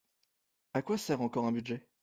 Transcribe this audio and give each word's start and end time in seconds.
À 0.73 0.81
quoi 0.81 0.97
sert 0.97 1.21
encore 1.21 1.45
un 1.45 1.51
budget? 1.51 1.87